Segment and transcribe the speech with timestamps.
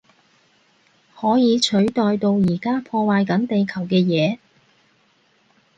[1.15, 4.39] 可以取代到而家破壞緊地球嘅嘢